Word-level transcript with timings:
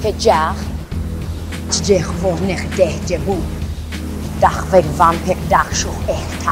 Het 0.00 0.22
jaar. 0.22 0.54
Dag 4.40 4.70
weg 4.70 4.84
dag 5.48 5.76
zo 5.76 5.88
echt 6.06 6.44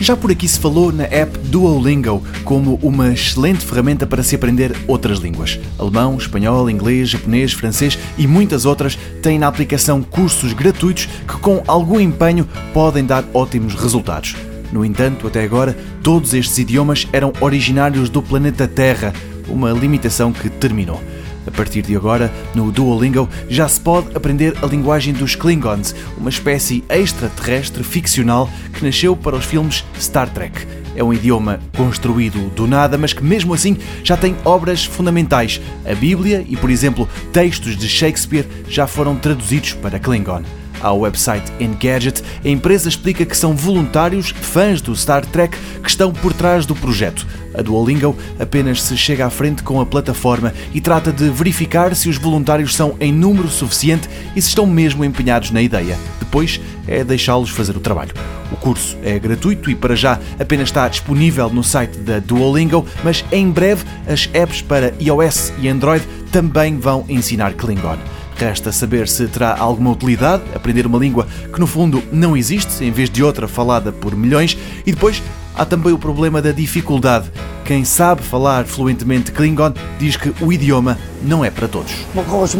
Já 0.00 0.16
por 0.16 0.30
aqui 0.30 0.48
se 0.48 0.60
falou 0.60 0.92
na 0.92 1.04
app 1.04 1.38
Duolingo 1.50 2.22
como 2.44 2.78
uma 2.82 3.12
excelente 3.12 3.64
ferramenta 3.64 4.06
para 4.06 4.22
se 4.22 4.36
aprender 4.36 4.76
outras 4.86 5.18
línguas. 5.18 5.58
Alemão, 5.78 6.16
espanhol, 6.16 6.70
inglês, 6.70 7.08
japonês, 7.08 7.52
francês 7.52 7.98
e 8.16 8.26
muitas 8.26 8.64
outras 8.64 8.96
têm 9.20 9.38
na 9.38 9.48
aplicação 9.48 10.02
cursos 10.02 10.52
gratuitos 10.52 11.06
que, 11.06 11.38
com 11.38 11.60
algum 11.66 11.98
empenho, 11.98 12.46
podem 12.72 13.04
dar 13.04 13.24
ótimos 13.32 13.74
resultados. 13.74 14.36
No 14.74 14.84
entanto, 14.84 15.28
até 15.28 15.44
agora, 15.44 15.76
todos 16.02 16.34
estes 16.34 16.58
idiomas 16.58 17.06
eram 17.12 17.32
originários 17.40 18.10
do 18.10 18.20
planeta 18.20 18.66
Terra, 18.66 19.12
uma 19.46 19.70
limitação 19.70 20.32
que 20.32 20.50
terminou. 20.50 21.00
A 21.46 21.50
partir 21.52 21.82
de 21.82 21.94
agora, 21.94 22.32
no 22.56 22.72
Duolingo 22.72 23.28
já 23.48 23.68
se 23.68 23.80
pode 23.80 24.08
aprender 24.16 24.52
a 24.60 24.66
linguagem 24.66 25.14
dos 25.14 25.36
Klingons, 25.36 25.94
uma 26.18 26.28
espécie 26.28 26.82
extraterrestre 26.88 27.84
ficcional 27.84 28.50
que 28.72 28.84
nasceu 28.84 29.14
para 29.14 29.36
os 29.36 29.44
filmes 29.44 29.84
Star 29.96 30.28
Trek. 30.28 30.66
É 30.96 31.04
um 31.04 31.14
idioma 31.14 31.60
construído 31.76 32.50
do 32.56 32.66
nada, 32.66 32.98
mas 32.98 33.12
que 33.12 33.22
mesmo 33.22 33.54
assim 33.54 33.76
já 34.02 34.16
tem 34.16 34.34
obras 34.44 34.84
fundamentais. 34.84 35.60
A 35.88 35.94
Bíblia 35.94 36.44
e, 36.48 36.56
por 36.56 36.68
exemplo, 36.68 37.08
textos 37.32 37.76
de 37.76 37.88
Shakespeare 37.88 38.48
já 38.68 38.88
foram 38.88 39.14
traduzidos 39.14 39.74
para 39.74 40.00
Klingon. 40.00 40.42
Ao 40.84 40.98
website 40.98 41.50
Engadget, 41.58 42.22
a 42.44 42.48
empresa 42.48 42.90
explica 42.90 43.24
que 43.24 43.34
são 43.34 43.56
voluntários, 43.56 44.34
fãs 44.42 44.82
do 44.82 44.94
Star 44.94 45.24
Trek, 45.24 45.56
que 45.82 45.88
estão 45.88 46.12
por 46.12 46.34
trás 46.34 46.66
do 46.66 46.74
projeto. 46.74 47.26
A 47.54 47.62
Duolingo 47.62 48.14
apenas 48.38 48.82
se 48.82 48.94
chega 48.94 49.24
à 49.24 49.30
frente 49.30 49.62
com 49.62 49.80
a 49.80 49.86
plataforma 49.86 50.52
e 50.74 50.82
trata 50.82 51.10
de 51.10 51.30
verificar 51.30 51.94
se 51.96 52.10
os 52.10 52.18
voluntários 52.18 52.74
são 52.74 52.96
em 53.00 53.10
número 53.10 53.48
suficiente 53.48 54.10
e 54.36 54.42
se 54.42 54.48
estão 54.48 54.66
mesmo 54.66 55.02
empenhados 55.02 55.50
na 55.50 55.62
ideia. 55.62 55.96
Depois 56.20 56.60
é 56.86 57.02
deixá-los 57.02 57.48
fazer 57.48 57.74
o 57.74 57.80
trabalho. 57.80 58.12
O 58.52 58.56
curso 58.56 58.98
é 59.02 59.18
gratuito 59.18 59.70
e 59.70 59.74
para 59.74 59.96
já 59.96 60.20
apenas 60.38 60.68
está 60.68 60.86
disponível 60.86 61.48
no 61.48 61.64
site 61.64 61.96
da 61.96 62.18
Duolingo, 62.18 62.84
mas 63.02 63.24
em 63.32 63.50
breve 63.50 63.84
as 64.06 64.28
apps 64.34 64.60
para 64.60 64.92
iOS 65.00 65.50
e 65.58 65.66
Android 65.66 66.04
também 66.30 66.78
vão 66.78 67.06
ensinar 67.08 67.54
Klingon. 67.54 67.96
Resta 68.36 68.72
saber 68.72 69.08
se 69.08 69.26
terá 69.28 69.56
alguma 69.56 69.90
utilidade 69.90 70.42
aprender 70.54 70.86
uma 70.86 70.98
língua 70.98 71.26
que 71.52 71.60
no 71.60 71.66
fundo 71.66 72.02
não 72.12 72.36
existe, 72.36 72.84
em 72.84 72.90
vez 72.90 73.08
de 73.08 73.22
outra 73.22 73.46
falada 73.46 73.92
por 73.92 74.16
milhões, 74.16 74.58
e 74.84 74.92
depois 74.92 75.22
há 75.54 75.64
também 75.64 75.92
o 75.92 75.98
problema 75.98 76.42
da 76.42 76.52
dificuldade. 76.52 77.30
Quem 77.64 77.84
sabe 77.84 78.22
falar 78.22 78.64
fluentemente 78.64 79.32
Klingon 79.32 79.72
diz 79.98 80.16
que 80.16 80.34
o 80.42 80.52
idioma 80.52 80.98
não 81.22 81.44
é 81.44 81.50
para 81.50 81.68
todos. 81.68 81.92
Mogos 82.14 82.54